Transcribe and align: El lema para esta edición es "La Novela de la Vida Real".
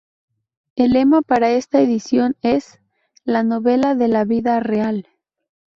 El 0.75 0.93
lema 0.93 1.21
para 1.21 1.51
esta 1.51 1.79
edición 1.79 2.35
es 2.41 2.79
"La 3.23 3.43
Novela 3.43 3.93
de 3.93 4.07
la 4.07 4.23
Vida 4.25 4.59
Real". 4.59 5.05